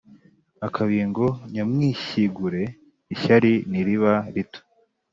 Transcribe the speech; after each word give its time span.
Akabingo 0.67 1.25
nyamwishyigure-Ishyari 1.53 3.51
ntiriba 3.69 4.13
rito. 4.33 4.59